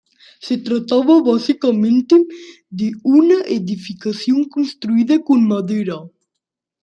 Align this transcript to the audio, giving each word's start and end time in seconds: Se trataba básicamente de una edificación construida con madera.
Se 0.39 0.57
trataba 0.57 1.21
básicamente 1.21 2.15
de 2.71 2.91
una 3.03 3.35
edificación 3.45 4.45
construida 4.45 5.19
con 5.19 5.47
madera. 5.47 5.97